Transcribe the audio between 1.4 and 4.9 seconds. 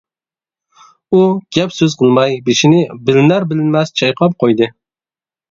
گەپ-سۆز قىلماي بېشىنى بىلىنەر-بىلىنمەس چايقاپ قويدى.